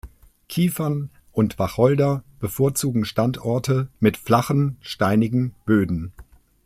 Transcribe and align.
Kiefern 0.49 1.11
und 1.31 1.59
Wacholder 1.59 2.23
bevorzugen 2.39 3.05
Standorte 3.05 3.87
mit 3.99 4.17
flachen, 4.17 4.77
steinigen 4.81 5.53
Böden. 5.67 6.11